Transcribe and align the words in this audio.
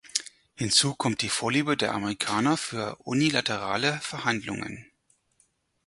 Hinzu 0.55 0.95
kommt 0.95 1.21
die 1.21 1.29
Vorliebe 1.29 1.77
der 1.77 1.93
Amerikaner 1.93 2.57
für 2.57 2.95
unilaterale 3.03 3.99
Verhandlungen. 4.01 4.89